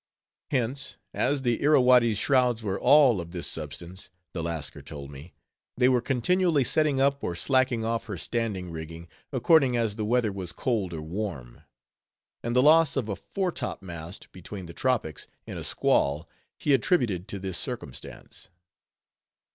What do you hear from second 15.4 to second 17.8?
in a squall, he attributed to this